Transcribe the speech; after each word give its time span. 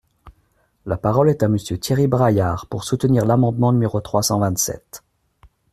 La 0.87 0.97
parole 0.97 1.29
est 1.29 1.43
à 1.43 1.47
Monsieur 1.47 1.77
Thierry 1.79 2.07
Braillard, 2.07 2.65
pour 2.65 2.83
soutenir 2.85 3.23
l’amendement 3.23 3.71
numéro 3.71 4.01
trois 4.01 4.23
cent 4.23 4.39
vingt-sept. 4.39 5.03